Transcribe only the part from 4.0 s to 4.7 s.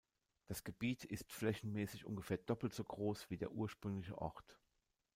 Ort.